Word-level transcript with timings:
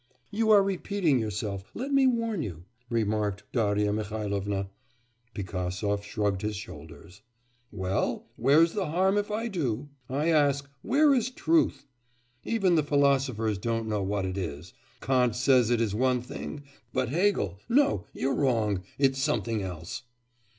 'You 0.31 0.49
are 0.49 0.63
repeating 0.63 1.19
yourself, 1.19 1.69
let 1.75 1.91
me 1.93 2.07
warn 2.07 2.41
you,' 2.41 2.63
remarked 2.89 3.43
Darya 3.51 3.93
Mihailovna. 3.93 4.71
Pigasov 5.35 6.03
shrugged 6.03 6.41
his 6.41 6.55
shoulders. 6.55 7.21
'Well, 7.71 8.25
where's 8.35 8.73
the 8.73 8.87
harm 8.87 9.15
if 9.19 9.29
I 9.29 9.47
do? 9.47 9.89
I 10.09 10.29
ask: 10.29 10.67
where 10.81 11.13
is 11.13 11.29
truth? 11.29 11.85
Even 12.43 12.73
the 12.73 12.81
philosophers 12.83 13.59
don't 13.59 13.87
know 13.87 14.01
what 14.01 14.25
it 14.25 14.39
is. 14.39 14.73
Kant 15.01 15.35
says 15.35 15.69
it 15.69 15.79
is 15.79 15.93
one 15.93 16.19
thing; 16.23 16.63
but 16.91 17.09
Hegel 17.09 17.59
no, 17.69 18.07
you're 18.11 18.33
wrong, 18.33 18.81
it's 18.97 19.21
something 19.21 19.61
else. 19.61 20.01